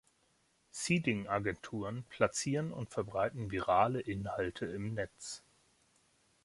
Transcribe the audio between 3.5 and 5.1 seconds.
virale Inhalte im